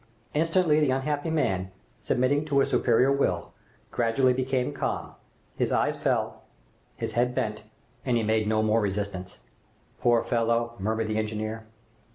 [0.33, 1.69] Immediately the unhappy man,
[1.99, 3.53] submitting to a superior will,
[3.91, 5.13] gradually became calm,
[5.55, 6.41] his eyes fell,
[6.95, 7.61] his head bent,
[8.03, 9.41] and he made no more resistance.
[9.99, 11.67] "Poor fellow!" murmured the engineer.